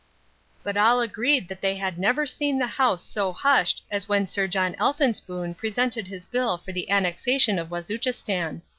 [0.63, 4.47] But all agreed that they had never seen the House so hushed as when Sir
[4.47, 8.63] John Elphinspoon presented his Bill for the Annexation of Wazuchistan.